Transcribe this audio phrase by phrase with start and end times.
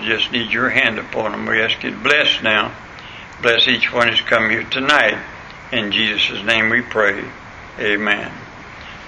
[0.00, 1.46] Lord just need your hand upon them.
[1.46, 2.74] We ask you to bless now.
[3.42, 5.18] Bless each one who's come here tonight.
[5.72, 7.22] In Jesus' name we pray.
[7.78, 8.32] Amen.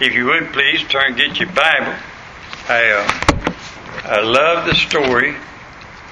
[0.01, 1.95] If you would please turn and get your Bible.
[2.69, 3.53] I, uh,
[4.05, 5.35] I love the story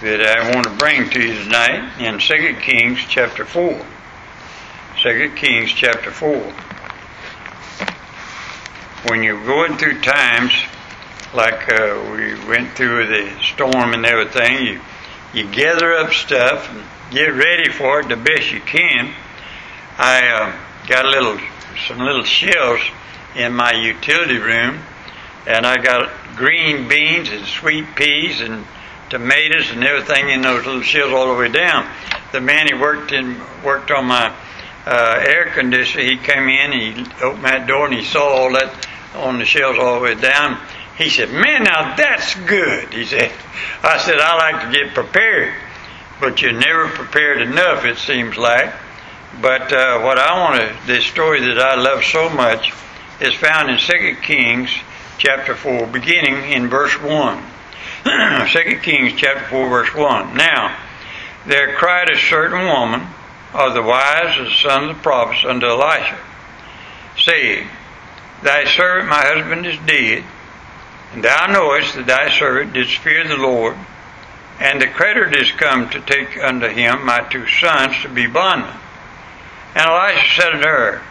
[0.03, 3.85] that I want to bring to you tonight in 2 Kings chapter 4.
[5.03, 6.38] 2 Kings chapter 4.
[9.10, 10.53] When you're going through times
[11.35, 14.81] like uh, we went through the storm and everything, you,
[15.33, 16.82] you gather up stuff and
[17.12, 19.12] get ready for it the best you can.
[19.96, 21.38] I uh, got a little,
[21.86, 22.82] some little shelves
[23.36, 24.80] in my utility room,
[25.46, 28.64] and I got green beans and sweet peas and
[29.08, 31.88] tomatoes and everything in those little shelves all the way down.
[32.33, 34.34] The man he worked in worked on my
[34.86, 38.88] uh, air conditioner, he came in, he opened that door, and he saw all that
[39.14, 40.58] on the shelves all the way down.
[41.00, 42.92] He said, Man, now that's good.
[42.92, 43.32] He said,
[43.82, 45.54] I said, I like to get prepared,
[46.20, 48.70] but you're never prepared enough, it seems like.
[49.41, 52.75] But uh, what I want to, this story that I love so much,
[53.19, 54.70] is found in 2 Kings
[55.16, 57.44] chapter 4, beginning in verse 1.
[58.05, 60.36] 2 Kings chapter 4, verse 1.
[60.36, 60.77] Now,
[61.47, 63.06] there cried a certain woman
[63.55, 66.19] of the wives of the sons of the prophets unto Elisha,
[67.16, 67.69] saying,
[68.42, 70.25] Thy servant my husband is dead,
[71.14, 73.77] thou knowest that thy servant didst fear the Lord,
[74.58, 78.77] and the creditor is come to take unto him my two sons to be bondmen.
[79.75, 81.03] And Elisha said unto her,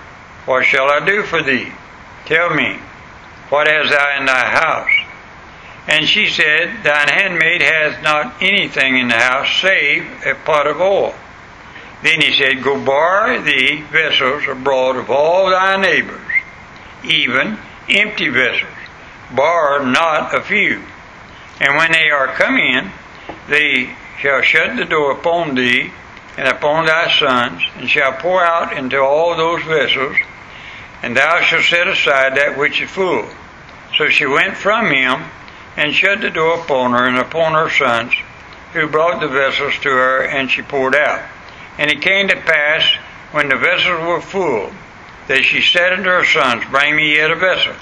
[0.46, 1.72] What shall I do for thee?
[2.26, 2.80] Tell me,
[3.50, 4.92] what hast thou in thy house?
[5.88, 10.80] And she said, Thine handmaid hath not anything in the house save a pot of
[10.80, 11.16] oil.
[12.04, 16.32] Then he said, Go borrow thee vessels abroad of all thy neighbors,
[17.04, 17.58] even
[17.90, 18.72] empty vessels.
[19.32, 20.82] Borrow not a few.
[21.62, 22.92] And when they are come in,
[23.48, 25.92] they shall shut the door upon thee
[26.38, 30.16] and upon thy sons, and shall pour out into all those vessels,
[31.04, 33.28] and thou shalt set aside that which is full.
[33.98, 35.26] So she went from him,
[35.76, 38.14] and shut the door upon her and upon her sons,
[38.72, 41.22] who brought the vessels to her, and she poured out.
[41.78, 42.84] And it came to pass,
[43.32, 44.72] when the vessels were full,
[45.28, 47.74] that she said unto her sons, Bring me yet a vessel.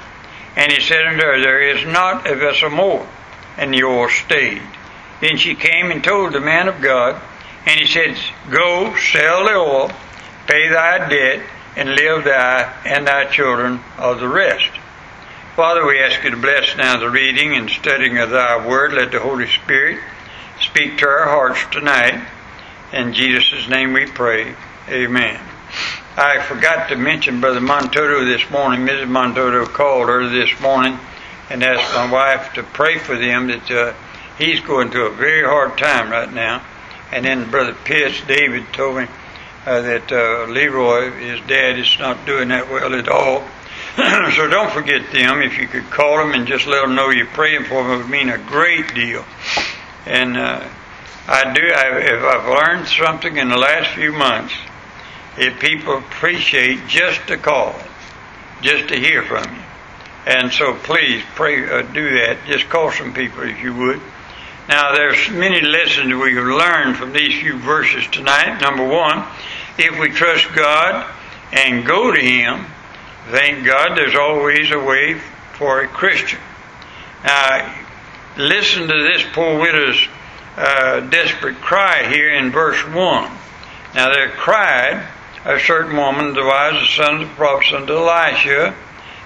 [0.57, 3.07] And he said unto her, There is not a vessel more.
[3.57, 4.63] And the oil stayed.
[5.21, 7.21] Then she came and told the man of God,
[7.65, 8.17] and he said,
[8.49, 9.91] Go, sell the oil,
[10.47, 11.43] pay thy debt,
[11.75, 14.71] and live thy and thy children of the rest.
[15.55, 18.93] Father, we ask you to bless now the reading and studying of thy word.
[18.93, 19.99] Let the Holy Spirit
[20.59, 22.27] speak to our hearts tonight.
[22.93, 24.55] In Jesus' name we pray.
[24.89, 25.39] Amen.
[26.19, 28.87] I forgot to mention Brother Montoto this morning.
[28.87, 29.05] Mrs.
[29.05, 30.97] Montoto called her this morning
[31.51, 33.93] and asked my wife to pray for them that uh,
[34.39, 36.65] he's going through a very hard time right now.
[37.11, 39.07] And then Brother Pitts, David, told me
[39.67, 43.47] uh, that uh, Leroy, his dad, is not doing that well at all.
[44.35, 45.43] so don't forget them.
[45.43, 47.97] If you could call them and just let them know you're praying for them, it
[47.97, 49.23] would mean a great deal.
[50.07, 50.67] And uh,
[51.27, 51.61] I do.
[51.61, 54.55] I, if I've learned something in the last few months,
[55.37, 57.75] if people appreciate just a call,
[58.61, 59.61] just to hear from you,
[60.25, 62.39] and so please pray, uh, do that.
[62.47, 64.01] Just call some people if you would.
[64.67, 68.59] Now, there's many lessons we can learn from these few verses tonight.
[68.59, 69.23] Number one,
[69.77, 71.09] if we trust God
[71.53, 72.65] and go to Him,
[73.29, 75.17] thank God there's always a way
[75.53, 76.39] for a Christian.
[77.23, 77.73] Now,
[78.35, 80.07] listen to this poor widow's
[80.57, 82.93] uh, desperate cry here in verse 1.
[83.95, 85.07] Now there cried
[85.47, 88.75] a certain woman, the wives of sons of the prophets unto Elisha,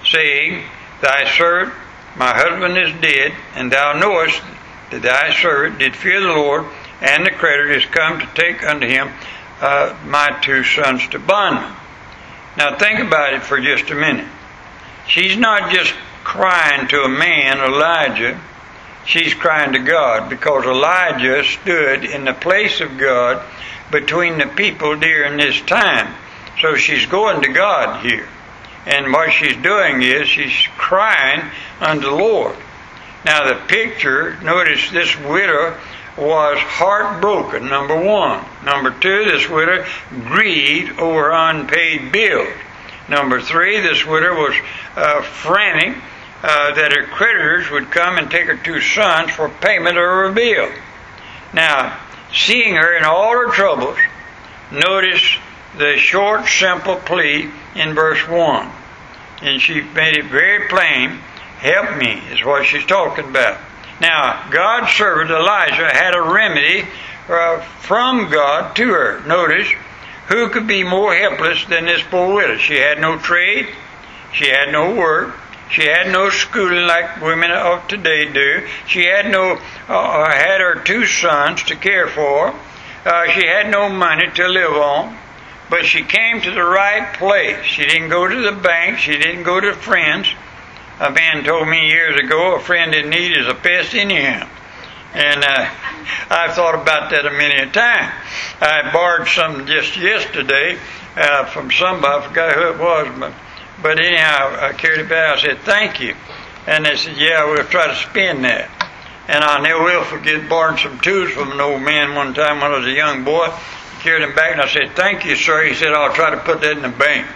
[0.04, 0.64] saying,
[1.00, 1.74] Thy servant,
[2.16, 4.40] my husband is dead, and thou knowest
[4.90, 6.64] that thy servant did fear the Lord,
[7.00, 9.10] and the creditor is come to take unto him
[9.60, 11.76] uh, my two sons to bondmen.
[12.56, 14.28] Now think about it for just a minute.
[15.08, 15.92] She's not just
[16.24, 18.40] crying to a man, Elijah
[19.04, 23.42] she's crying to God because Elijah stood in the place of God
[23.92, 26.12] between the people during this time.
[26.60, 28.28] So she's going to God here.
[28.86, 31.48] And what she's doing is she's crying
[31.80, 32.56] unto the Lord.
[33.24, 35.76] Now the picture, notice this widow
[36.16, 38.44] was heartbroken, number one.
[38.64, 42.52] Number two, this widow grieved over unpaid bills.
[43.08, 44.54] Number three, this widow was
[44.96, 45.96] uh, frantic
[46.42, 50.32] uh, that her creditors would come and take her two sons for payment of her
[50.32, 50.70] bill.
[51.54, 51.98] Now,
[52.32, 53.98] seeing her in all her troubles,
[54.70, 55.38] notice
[55.78, 58.70] the short, simple plea in verse 1.
[59.42, 61.18] And she made it very plain
[61.58, 63.58] help me, is what she's talking about.
[64.00, 66.88] Now, God's servant Elijah had a remedy
[67.28, 69.20] uh, from God to her.
[69.26, 69.68] Notice,
[70.28, 72.56] who could be more helpless than this poor widow?
[72.56, 73.68] She had no trade,
[74.32, 75.36] she had no work,
[75.72, 78.68] she had no schooling like women of today do.
[78.86, 79.58] She had no
[79.88, 82.54] uh, uh, had her two sons to care for.
[83.06, 85.16] Uh, she had no money to live on.
[85.70, 87.64] But she came to the right place.
[87.64, 88.98] She didn't go to the bank.
[88.98, 90.28] She didn't go to friends.
[91.00, 94.46] A man told me years ago, a friend in need is a pest anyhow.
[95.14, 95.70] And uh,
[96.30, 98.12] I've thought about that a many a time.
[98.60, 100.78] I borrowed some just yesterday
[101.16, 102.24] uh, from somebody.
[102.24, 103.32] I forgot who it was, but
[103.82, 105.38] but anyhow, I carried it back.
[105.38, 106.14] I said, thank you.
[106.66, 108.70] And they said, yeah, we'll try to spend that.
[109.28, 112.70] And I never will forget borrowing some tools from an old man one time when
[112.70, 113.46] I was a young boy.
[113.46, 115.64] I carried them back and I said, thank you, sir.
[115.64, 117.26] He said, I'll try to put that in the bank.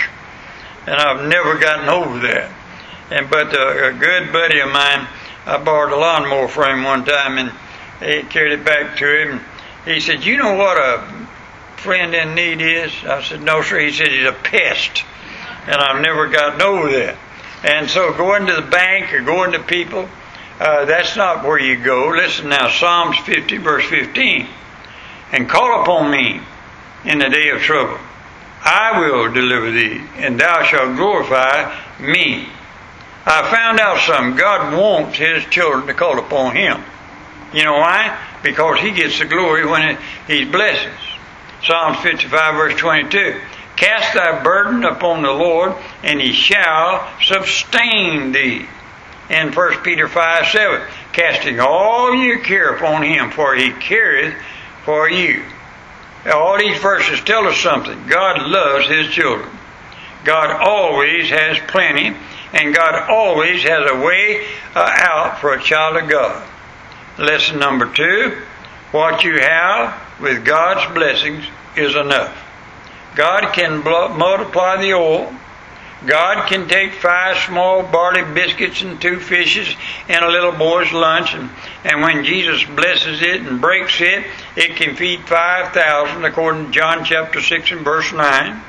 [0.87, 2.53] And I've never gotten over that.
[3.11, 5.07] And but uh, a good buddy of mine,
[5.47, 7.53] I borrowed a lawnmower from him one time and
[8.01, 9.41] he carried it back to him.
[9.85, 11.27] He said, you know what a
[11.77, 12.93] friend in need is?
[13.05, 13.79] I said, no, sir.
[13.79, 15.05] He said, he's a pest
[15.67, 17.17] and I've never gotten over that.
[17.65, 20.09] And so going to the bank or going to people,
[20.61, 22.09] uh, that's not where you go.
[22.09, 24.47] Listen now, Psalms 50, verse 15.
[25.33, 26.41] And call upon me
[27.05, 27.99] in the day of trouble.
[28.63, 32.49] I will deliver thee, and thou shalt glorify me.
[33.25, 34.37] I found out something.
[34.37, 36.83] God wants His children to call upon Him.
[37.53, 38.19] You know why?
[38.43, 40.99] Because He gets the glory when He blesses.
[41.65, 43.41] Psalms 55, verse 22.
[43.77, 48.67] Cast thy burden upon the Lord, and he shall sustain thee.
[49.29, 54.35] In 1 Peter 5 7, casting all your care upon him, for he careth
[54.85, 55.43] for you.
[56.33, 58.07] All these verses tell us something.
[58.07, 59.51] God loves his children.
[60.25, 62.17] God always has plenty,
[62.53, 66.49] and God always has a way uh, out for a child of God.
[67.19, 68.43] Lesson number two
[68.93, 71.45] what you have with God's blessings
[71.77, 72.46] is enough.
[73.17, 75.35] God can multiply the oil.
[76.05, 79.75] God can take five small barley biscuits and two fishes
[80.09, 81.51] and a little boy's lunch, and,
[81.85, 84.25] and when Jesus blesses it and breaks it,
[84.55, 88.63] it can feed 5,000 according to John chapter 6 and verse 9.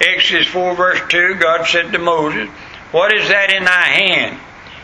[0.00, 2.48] Exodus 4 verse 2, God said to Moses,
[2.90, 4.40] What is that in thy hand?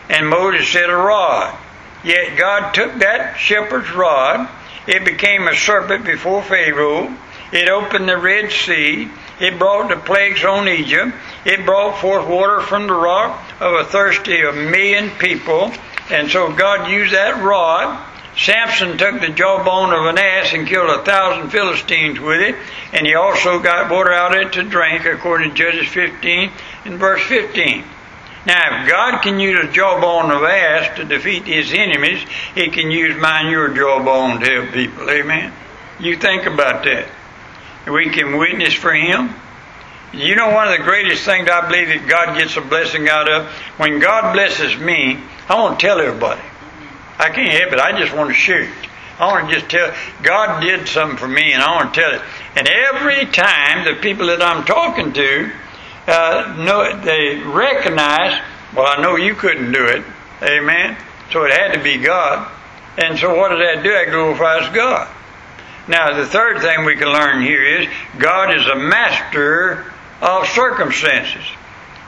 [0.08, 1.58] And Moses said, A rod.
[2.04, 4.48] Yet God took that shepherd's rod,
[4.86, 7.14] it became a serpent before Pharaoh,
[7.52, 9.10] it opened the Red Sea.
[9.38, 11.14] It brought the plagues on Egypt.
[11.44, 15.70] It brought forth water from the rock of a thirsty million people.
[16.10, 18.08] And so God used that rod.
[18.36, 22.56] Samson took the jawbone of an ass and killed a thousand Philistines with it.
[22.94, 26.50] And he also got water out of it to drink, according to Judges 15
[26.86, 27.84] and verse 15.
[28.46, 32.70] Now, if God can use a jawbone of an ass to defeat his enemies, he
[32.70, 35.10] can use mine, your jawbone to help people.
[35.10, 35.52] Amen?
[36.00, 37.06] You think about that
[37.86, 39.34] we can witness for Him.
[40.12, 43.30] You know, one of the greatest things I believe that God gets a blessing out
[43.30, 43.46] of,
[43.78, 45.18] when God blesses me,
[45.48, 46.42] I want to tell everybody.
[47.18, 47.78] I can't help it.
[47.78, 48.70] I just want to share.
[49.18, 52.12] I want to just tell, God did something for me, and I want to tell
[52.12, 52.22] it.
[52.56, 55.52] And every time the people that I'm talking to
[56.06, 58.40] uh, know, they recognize,
[58.74, 60.04] well, I know you couldn't do it.
[60.42, 60.96] Amen.
[61.30, 62.50] So it had to be God.
[62.98, 63.92] And so what does that do?
[63.92, 65.08] That glorifies God.
[65.88, 71.42] Now, the third thing we can learn here is God is a master of circumstances.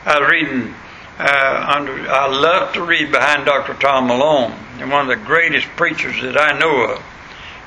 [0.04, 0.74] I was reading,
[1.18, 3.74] uh, under, I love to read behind Dr.
[3.74, 7.02] Tom Malone, and one of the greatest preachers that I know of.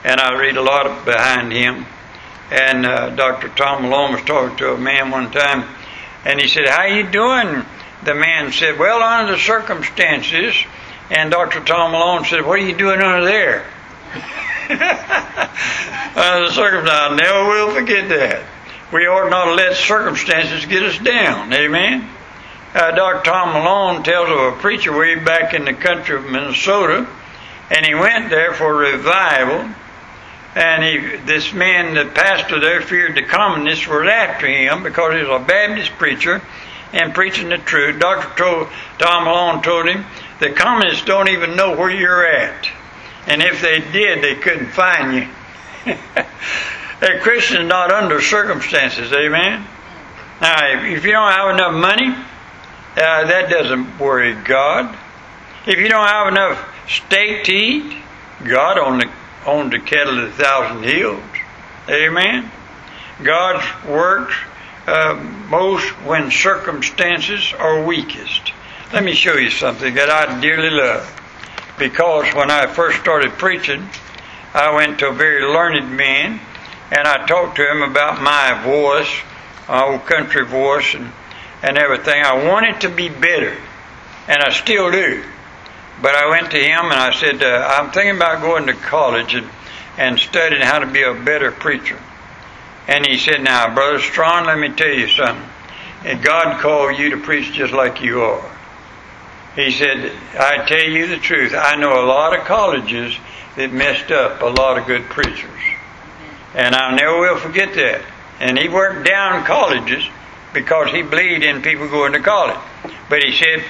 [0.05, 1.85] And I read a lot behind him.
[2.51, 3.49] And uh, Dr.
[3.49, 5.67] Tom Malone was talking to a man one time,
[6.23, 7.65] and he said, "How you doing?"
[8.03, 10.55] The man said, "Well, under the circumstances."
[11.09, 11.59] And Dr.
[11.59, 13.65] Tom Malone said, "What are you doing under there?"
[14.69, 15.47] uh,
[16.15, 18.45] I never will forget that.
[18.91, 21.53] We ought not to let circumstances get us down.
[21.53, 22.09] Amen.
[22.73, 23.23] Uh, Dr.
[23.23, 27.07] Tom Malone tells of a preacher way back in the country of Minnesota,
[27.69, 29.73] and he went there for revival.
[30.55, 35.21] And he, this man, the pastor there, feared the communists were after him because he
[35.21, 36.41] was a Baptist preacher
[36.93, 37.99] and preaching the truth.
[37.99, 38.69] Dr.
[38.97, 40.05] Tom Malone told him,
[40.39, 42.69] the communists don't even know where you're at.
[43.27, 45.93] And if they did, they couldn't find you.
[47.01, 49.67] a Christian's not under circumstances, amen?
[50.41, 54.97] Now, if you don't have enough money, uh, that doesn't worry God.
[55.65, 58.01] If you don't have enough steak to eat,
[58.43, 59.11] God owned the,
[59.45, 61.21] owned the cattle of a thousand hills.
[61.89, 62.49] Amen?
[63.23, 64.35] God's works
[64.87, 65.15] uh,
[65.49, 68.53] most when circumstances are weakest.
[68.93, 71.13] Let me show you something that I dearly love.
[71.77, 73.87] Because when I first started preaching,
[74.53, 76.39] I went to a very learned man
[76.91, 79.09] and I talked to him about my voice,
[79.67, 81.11] my old country voice, and,
[81.61, 82.23] and everything.
[82.23, 83.57] I wanted to be better,
[84.27, 85.23] and I still do.
[86.01, 89.33] But I went to him and I said, uh, I'm thinking about going to college
[89.33, 89.49] and,
[89.97, 91.99] and studying how to be a better preacher.
[92.87, 95.49] And he said, Now, Brother Strong, let me tell you something.
[96.21, 98.56] God called you to preach just like you are.
[99.57, 101.55] He said, I tell you the truth.
[101.57, 103.17] I know a lot of colleges
[103.55, 105.49] that messed up a lot of good preachers.
[106.53, 108.03] And I never will forget that.
[108.39, 110.07] And he worked down colleges
[110.53, 112.59] because he believed in people going to college.
[113.09, 113.63] But he said,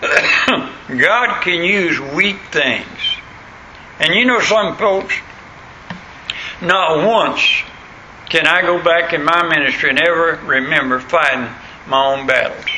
[0.98, 2.86] God can use weak things.
[4.00, 5.14] And you know, some folks,
[6.62, 7.42] not once
[8.30, 11.54] can I go back in my ministry and ever remember fighting
[11.86, 12.77] my own battles.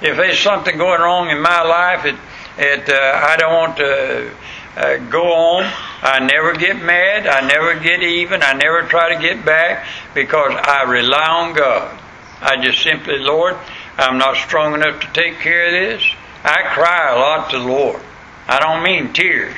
[0.00, 2.16] If there's something going wrong in my life, it,
[2.58, 4.30] it uh, I don't want to
[4.76, 5.70] uh, go on.
[6.02, 7.26] I never get mad.
[7.26, 8.42] I never get even.
[8.42, 11.98] I never try to get back because I rely on God.
[12.40, 13.56] I just simply, Lord,
[13.96, 16.04] I'm not strong enough to take care of this.
[16.42, 18.02] I cry a lot to the Lord.
[18.46, 19.56] I don't mean tears.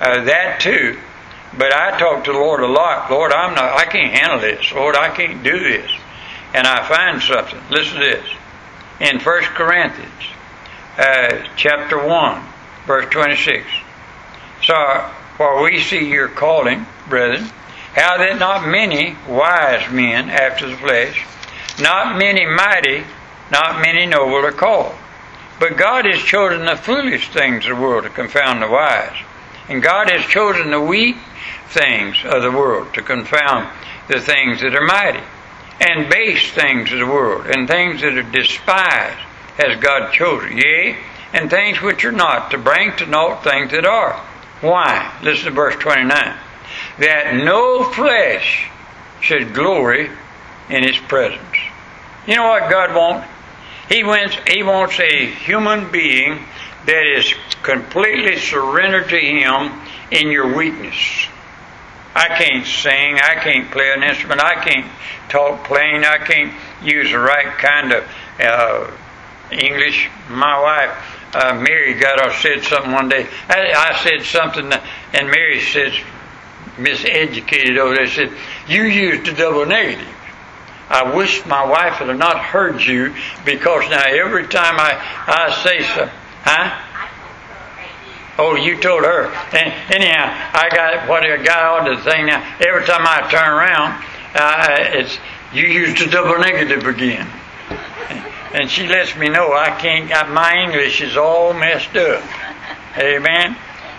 [0.00, 0.98] Uh, that too.
[1.56, 3.10] But I talk to the Lord a lot.
[3.10, 4.70] Lord, I'm not, I can't handle this.
[4.72, 5.90] Lord, I can't do this.
[6.52, 7.60] And I find something.
[7.70, 8.28] Listen to this.
[9.00, 10.10] In 1 Corinthians,
[10.98, 12.42] uh, chapter 1,
[12.84, 13.64] verse 26.
[14.64, 17.48] So, for we see your calling, brethren,
[17.94, 21.24] how that not many wise men after the flesh,
[21.80, 23.04] not many mighty,
[23.52, 24.96] not many noble are called.
[25.60, 29.16] But God has chosen the foolish things of the world to confound the wise.
[29.68, 31.16] And God has chosen the weak
[31.68, 33.68] things of the world to confound
[34.08, 35.22] the things that are mighty.
[35.80, 39.18] And base things of the world, and things that are despised,
[39.56, 40.58] has God chosen.
[40.58, 40.96] Yea,
[41.32, 44.14] and things which are not, to bring to naught things that are.
[44.60, 45.16] Why?
[45.22, 46.36] Listen to verse 29.
[46.98, 48.68] That no flesh
[49.20, 50.10] should glory
[50.68, 51.40] in his presence.
[52.26, 53.28] You know what God wants?
[53.88, 56.44] He wants, he wants a human being
[56.88, 59.78] that is completely surrendered to Him
[60.10, 61.28] in your weakness.
[62.18, 64.90] I can't sing, I can't play an instrument, I can't
[65.28, 68.04] talk plain, I can't use the right kind of
[68.40, 68.90] uh,
[69.52, 70.10] English.
[70.28, 73.28] My wife, uh, Mary, got up said something one day.
[73.48, 74.64] I, I said something,
[75.12, 75.94] and Mary says,
[76.76, 78.32] miseducated over there, said,
[78.66, 80.08] You used the double negative.
[80.90, 84.98] I wish my wife had not heard you because now every time I,
[85.28, 86.87] I say something, huh?
[88.38, 89.26] Oh, you told her.
[89.26, 92.40] And anyhow, I got what I got on the thing now.
[92.60, 94.04] Every time I turn around,
[94.34, 95.18] uh, it's
[95.52, 97.26] you used the double negative again.
[98.52, 100.10] And she lets me know I can't.
[100.12, 102.22] I, My English is all messed up.
[102.96, 103.56] Amen.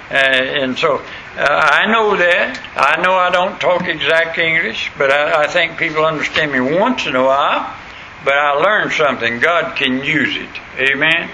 [0.10, 1.02] Uh, and so uh,
[1.38, 2.60] I know that.
[2.76, 7.06] I know I don't talk exact English, but I, I think people understand me once
[7.06, 7.76] in a while.
[8.24, 9.40] But I learned something.
[9.40, 10.50] God can use it.
[10.78, 11.30] Amen.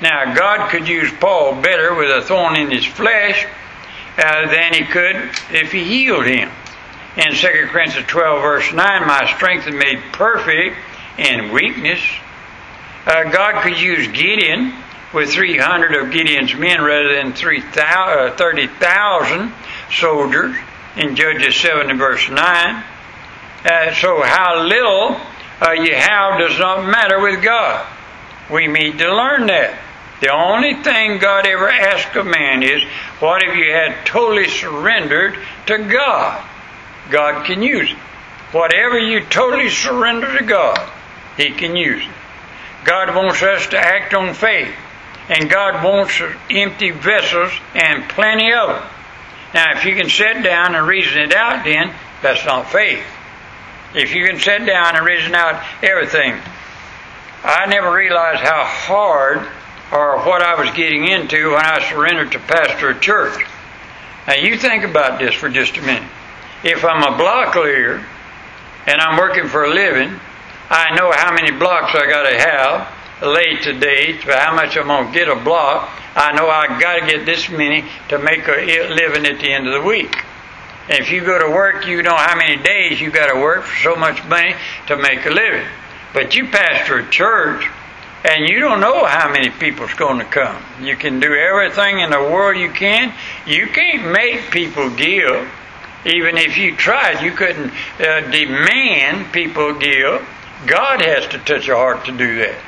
[0.00, 3.46] Now, God could use Paul better with a thorn in his flesh
[4.16, 5.16] uh, than he could
[5.50, 6.50] if he healed him.
[7.16, 10.76] In 2 Corinthians 12, verse 9, my strength is made perfect
[11.18, 12.00] in weakness.
[13.04, 14.72] Uh, God could use Gideon
[15.12, 19.52] with 300 of Gideon's men rather than 30,000
[19.92, 20.56] soldiers
[20.96, 22.84] in Judges 7 and verse 9.
[23.64, 25.20] Uh, so, how little
[25.60, 27.86] uh, you have does not matter with God.
[28.50, 29.78] We need to learn that.
[30.20, 32.82] The only thing God ever asked of man is,
[33.20, 36.46] what if you had totally surrendered to God?
[37.10, 37.96] God can use it.
[38.52, 40.90] Whatever you totally surrender to God,
[41.36, 42.14] He can use it.
[42.84, 44.74] God wants us to act on faith.
[45.28, 48.82] And God wants empty vessels and plenty of them.
[49.54, 53.04] Now, if you can sit down and reason it out, then that's not faith.
[53.94, 56.34] If you can sit down and reason out everything,
[57.44, 59.48] I never realized how hard
[59.92, 63.44] or what I was getting into when I surrendered to pastor a church.
[64.26, 66.08] Now, you think about this for just a minute.
[66.62, 68.04] If I'm a block leader
[68.86, 70.20] and I'm working for a living,
[70.68, 74.86] I know how many blocks I got to have late today for how much I'm
[74.86, 75.90] going to get a block.
[76.14, 79.66] I know I got to get this many to make a living at the end
[79.66, 80.14] of the week.
[80.88, 83.64] And if you go to work, you know how many days you got to work
[83.64, 84.54] for so much money
[84.88, 85.66] to make a living.
[86.12, 87.64] But you pastor a church,
[88.24, 90.62] and you don't know how many people's going to come.
[90.82, 93.14] You can do everything in the world you can.
[93.46, 95.48] You can't make people give.
[96.04, 100.26] Even if you tried, you couldn't uh, demand people give.
[100.66, 102.58] God has to touch a heart to do that.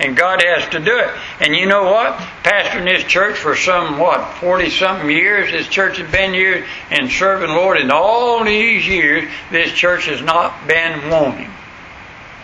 [0.00, 1.10] And God has to do it.
[1.40, 2.16] And you know what?
[2.44, 7.10] Pastoring this church for some, what, 40 something years, this church has been here and
[7.10, 7.78] serving Lord.
[7.78, 11.50] And all these years, this church has not been wanting.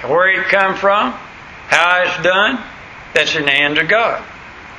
[0.02, 1.14] Where it come from,
[1.68, 2.62] how it's done,
[3.14, 4.22] that's in the hands of God.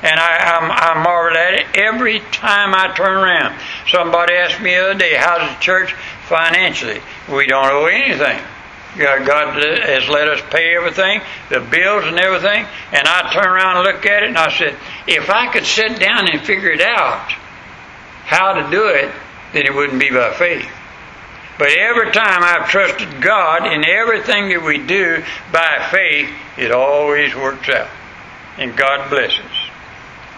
[0.01, 3.59] And I, I, I marvel at it every time I turn around.
[3.89, 5.93] Somebody asked me the other day, how's the church
[6.27, 7.01] financially?
[7.31, 8.39] We don't owe anything.
[8.97, 12.65] God has let us pay everything, the bills and everything.
[12.91, 14.77] And I turn around and look at it and I said,
[15.07, 17.31] if I could sit down and figure it out
[18.25, 19.11] how to do it,
[19.53, 20.67] then it wouldn't be by faith.
[21.57, 27.33] But every time I've trusted God in everything that we do by faith, it always
[27.33, 27.89] works out.
[28.57, 29.45] And God blesses.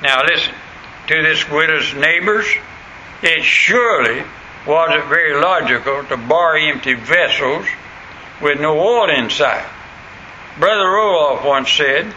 [0.04, 0.54] Now listen,
[1.08, 2.46] to this widow's neighbors,
[3.24, 4.24] it surely
[4.68, 7.66] wasn't very logical to borrow empty vessels
[8.42, 9.66] with no oil inside.
[10.60, 12.14] Brother Roloff once said,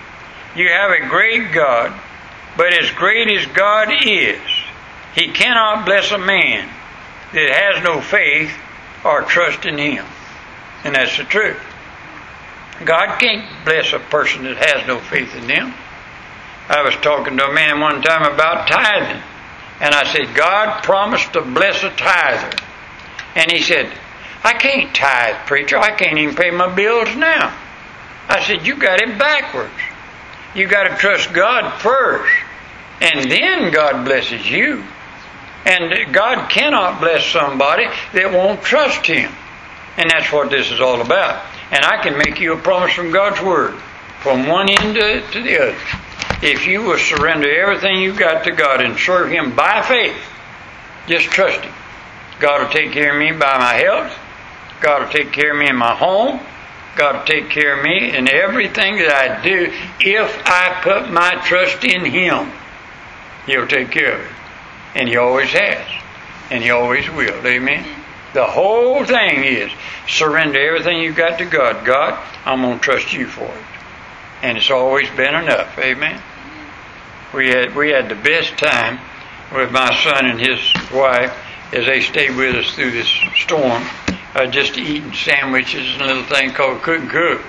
[0.55, 1.99] You have a great God,
[2.57, 4.41] but as great as God is,
[5.15, 6.69] He cannot bless a man
[7.33, 8.53] that has no faith
[9.05, 10.05] or trust in Him.
[10.85, 11.61] And that's the truth.
[12.85, 15.75] God can't bless a person that has no faith in Him.
[16.69, 19.23] I was talking to a man one time about tithing.
[19.81, 22.57] And I said, God promised to bless a tither.
[23.35, 23.91] And he said,
[24.45, 25.79] I can't tithe, preacher.
[25.79, 27.57] I can't even pay my bills now.
[28.29, 29.73] I said, You got it backwards.
[30.55, 32.33] You got to trust God first.
[33.01, 34.85] And then God blesses you.
[35.65, 39.31] And God cannot bless somebody that won't trust Him.
[39.97, 41.45] And that's what this is all about.
[41.71, 43.75] And I can make you a promise from God's Word,
[44.23, 45.77] from one end to, the other.
[46.43, 50.17] If you will surrender everything you've got to God and serve Him by faith,
[51.07, 51.75] just trust Him.
[52.39, 54.19] God will take care of me by my health.
[54.81, 56.41] God will take care of me in my home.
[56.97, 61.35] God will take care of me in everything that I do if I put my
[61.47, 62.51] trust in Him.
[63.45, 64.40] He'll take care of it.
[64.95, 65.87] And He always has.
[66.51, 67.47] And He always will.
[67.47, 67.87] Amen.
[68.33, 69.71] The whole thing is
[70.07, 71.85] surrender everything you've got to God.
[71.85, 73.65] God, I'm going to trust you for it.
[74.43, 75.77] And it's always been enough.
[75.79, 76.21] Amen.
[77.35, 78.99] We had we had the best time
[79.53, 80.59] with my son and his
[80.93, 81.33] wife
[81.73, 83.85] as they stayed with us through this storm,
[84.35, 87.41] uh, just eating sandwiches and a little thing called cook and cook.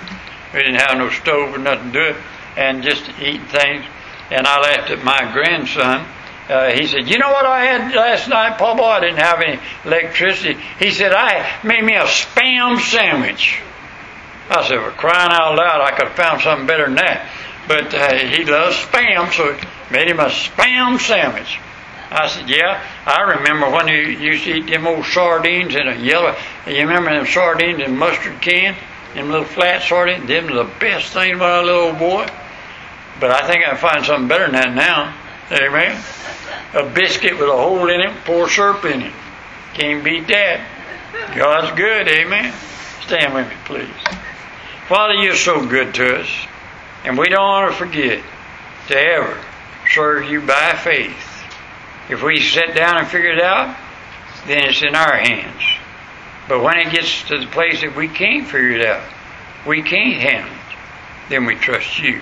[0.54, 2.16] We didn't have no stove or nothing to do it,
[2.58, 3.86] and just eating things.
[4.30, 6.06] And I laughed at my grandson.
[6.52, 8.84] Uh, he said, "You know what I had last night, Papa?
[8.84, 13.62] I didn't have any electricity." He said, "I made me a spam sandwich."
[14.50, 17.26] I said, "For crying out loud, I could have found something better than that."
[17.68, 19.58] But uh, he loves spam, so
[19.92, 21.60] made him a spam sandwich.
[22.12, 22.84] I said, yeah.
[23.06, 26.36] I remember when you used to eat them old sardines in a yellow.
[26.68, 28.76] You remember them sardines in mustard can,
[29.14, 30.28] them little flat sardines.
[30.28, 32.28] Them were the best thing when I was a little boy.
[33.22, 35.14] But I think I find something better than that now.
[35.52, 36.02] Amen.
[36.74, 39.14] A biscuit with a hole in it, pour syrup in it.
[39.74, 40.66] Can't beat that.
[41.36, 42.08] God's good.
[42.08, 42.54] Amen.
[43.02, 44.18] Stand with me, please.
[44.88, 46.30] Father, you're so good to us.
[47.04, 48.24] And we don't want to forget
[48.88, 49.38] to ever
[49.94, 51.44] serve you by faith.
[52.10, 53.76] If we sit down and figure it out,
[54.48, 55.64] then it's in our hands.
[56.48, 59.08] But when it gets to the place that we can't figure it out,
[59.66, 62.22] we can't handle it, then we trust you.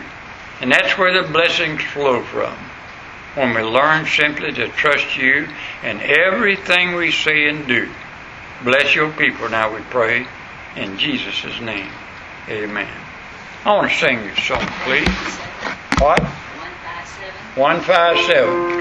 [0.62, 2.56] And that's where the blessings flow from.
[3.36, 5.48] When we learn simply to trust you
[5.84, 7.90] in everything we say and do.
[8.64, 10.28] Bless your people now, we pray.
[10.76, 11.92] In Jesus' name,
[12.48, 12.90] amen.
[13.66, 15.08] I want to sing you a song, please.
[16.00, 16.22] What?
[16.22, 17.62] 157.
[17.62, 18.79] 157.